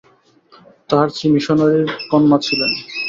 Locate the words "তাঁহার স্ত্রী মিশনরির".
0.89-1.83